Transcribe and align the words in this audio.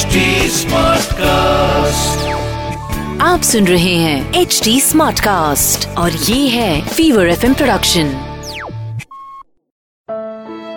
HD 0.00 0.16
Smartcast. 0.50 2.28
आप 3.20 3.40
सुन 3.42 3.66
रहे 3.66 3.94
हैं 3.94 4.34
एच 4.34 4.60
डी 4.64 4.80
स्मार्ट 4.80 5.20
कास्ट 5.20 5.88
और 5.88 6.12
ये 6.12 6.48
है 6.48 6.88
फीवर 6.88 7.28
एफ़ 7.28 7.46
प्रोडक्शन 7.46 8.12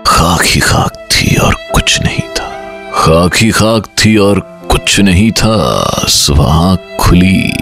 खाक 0.08 0.42
ही 0.44 0.60
खाक 0.60 1.08
थी 1.12 1.36
और 1.36 1.54
कुछ 1.54 2.02
नहीं 2.02 2.30
था। 2.30 2.50
खाक 2.94 3.36
ही 3.36 3.52
खाक 3.52 3.88
थी 3.88 4.18
और 4.18 4.40
कुछ 4.72 5.00
नहीं 5.00 5.32
था। 5.32 5.84
सुबह 6.10 6.78
खुली 7.00 7.54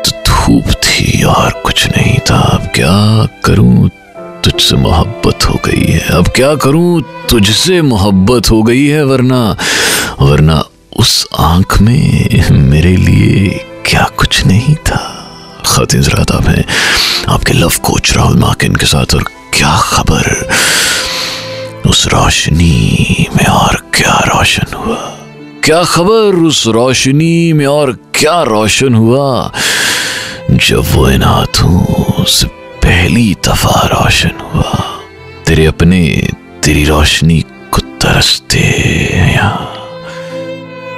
तो 0.00 0.10
धूप 0.10 0.64
थी 0.70 1.22
और 1.22 1.62
कुछ 1.64 1.86
नहीं 1.86 2.18
था। 2.18 2.40
अब 2.40 2.68
क्या 2.74 3.26
करूँ? 3.44 3.90
तुझसे 4.44 4.76
मोहब्बत 4.76 5.44
हो 5.44 5.60
गई 5.64 5.84
है। 5.84 6.08
अब 6.08 6.28
क्या 6.28 6.54
करूँ? 6.54 7.13
तुझसे 7.30 7.82
मोहब्बत 7.82 8.50
हो 8.50 8.62
गई 8.62 8.86
है 8.86 9.04
वरना 9.04 9.56
वरना 10.20 10.64
उस 10.96 11.28
आँख 11.38 11.80
में 11.82 12.50
मेरे 12.50 12.96
लिए 12.96 13.48
क्या 13.86 14.10
कुछ 14.16 14.44
नहीं 14.46 14.74
था। 14.74 15.00
खातिन 15.66 16.02
रादाब 16.02 16.48
है, 16.48 16.64
आपके 17.28 17.52
लव 17.52 17.72
कोच 17.82 18.12
राहुल 18.16 18.36
माकिन 18.38 18.74
के 18.74 18.86
साथ 18.86 19.14
और 19.14 19.22
क्या 19.52 19.78
खबर? 19.78 20.50
उस 21.90 22.06
रोशनी 22.06 23.26
में 23.36 23.46
और 23.46 23.74
क्या 23.94 24.18
रोशन 24.34 24.74
हुआ? 24.74 25.18
क्या 25.64 25.84
खबर 25.84 26.36
उस 26.36 26.66
रोशनी 26.66 27.52
में 27.52 27.66
और 27.66 27.92
क्या 28.14 28.42
रोशन 28.42 28.94
हुआ? 28.94 29.52
जब 30.50 30.84
वो 30.92 31.10
इन 31.10 31.22
हाथों 31.22 32.24
से 32.24 32.46
पहली 32.84 33.36
दफ़ा 33.48 33.80
रोशन 33.86 34.32
हुआ, 34.54 35.00
तेरे 35.46 35.66
अपने 35.66 36.28
तेरी 36.64 36.84
रोशनी 36.84 37.44
को 37.70 37.78
तरसते 37.78 38.58
हैं 38.58 39.34
यहाँ। 39.34 39.74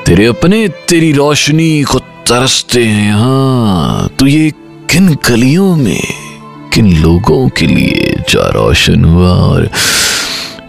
तेरे 0.06 0.26
अपने 0.26 0.68
तेरी 0.68 1.12
रोशनी 1.12 1.82
को 1.82 1.98
तरसते 1.98 2.84
हैं 2.84 3.06
यहाँ। 3.06 4.08
तो 4.08 4.26
ये 4.26 4.50
किन 4.90 5.18
गलियों 5.28 5.76
में, 5.76 6.02
किन 6.74 7.02
लोगों 7.02 7.48
के 7.48 7.66
लिए 7.66 8.16
जा 8.30 8.48
रोशन 8.48 9.04
हुआ? 9.04 9.30
और 9.30 9.70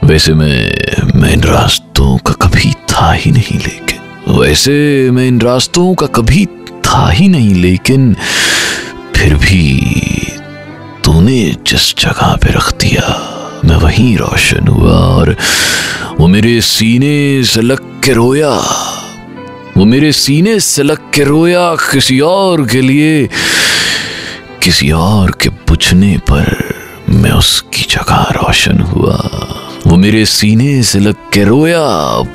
वैसे 0.04 0.34
मैं 0.34 0.74
मैं 1.20 1.34
इन 1.34 1.42
रास्तों 1.42 2.18
का 2.18 2.34
कभी 2.34 2.72
था 2.72 3.12
ही 3.12 3.32
नहीं 3.32 3.60
लेकिन, 3.60 4.34
वैसे 4.38 5.10
मैं 5.12 5.28
इन 5.28 5.42
रास्तों 5.42 5.96
का 5.96 6.06
कभी 6.06 6.46
था 6.72 7.10
ही 7.10 7.28
नहीं 7.28 7.56
लेकिन, 7.56 8.16
फिर 9.16 9.36
भी 9.36 9.82
तूने 11.04 11.56
जिस 11.68 11.98
जगह 11.98 12.36
पे 12.36 12.54
रख 12.54 12.74
दिया 12.74 13.27
वहीं 13.98 14.18
रोशन 14.18 14.68
हुआ 14.68 14.96
और 15.10 15.36
वो 16.20 16.28
मेरे 16.28 16.60
सीने 16.62 17.44
से 17.44 17.62
लग 17.62 17.80
के 18.04 18.14
रोया। 18.14 18.50
वो 19.78 19.86
मेरे 19.86 20.12
सीने 20.14 20.60
से 20.60 20.84
लग 20.84 21.10
के 21.14 21.24
रोया 21.24 21.64
किसी 21.92 22.20
और 22.20 22.66
के 22.68 22.82
लिए, 22.82 23.28
किसी 24.64 24.92
और 24.92 25.32
के 25.42 25.50
पूछने 25.66 26.18
पर 26.30 26.46
मैं 27.10 27.32
उसकी 27.32 27.86
जगह 27.90 28.24
रोशन 28.38 28.82
हुआ। 28.92 29.18
वो 29.88 29.98
मेरे 29.98 30.26
सीने 30.28 30.82
से 30.84 31.00
लग 31.00 31.30
के 31.34 31.44
रोया 31.44 31.82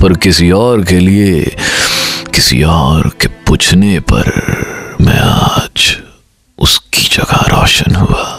पर 0.02 0.16
किसी 0.18 0.50
और 0.50 0.84
के 0.84 0.98
लिए, 0.98 1.42
किसी 2.34 2.62
और 2.62 3.10
के 3.20 3.28
पूछने 3.46 3.98
पर 4.12 4.34
मैं 5.00 5.18
आज 5.20 5.96
उसकी 6.58 7.08
जगह 7.16 7.46
रोशन 7.56 7.94
हुआ 7.94 8.38